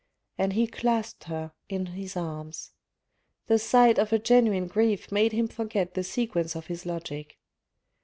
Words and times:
And 0.39 0.53
he 0.53 0.65
clasped 0.65 1.25
her 1.25 1.51
in 1.69 1.85
his 1.85 2.17
arms: 2.17 2.71
the 3.45 3.59
sight 3.59 3.99
of 3.99 4.11
a 4.11 4.17
genuine 4.17 4.65
grief 4.65 5.11
made 5.11 5.31
him 5.31 5.47
forget 5.47 5.93
the 5.93 6.03
sequence 6.03 6.55
of 6.55 6.65
his 6.65 6.87
logic. 6.87 7.37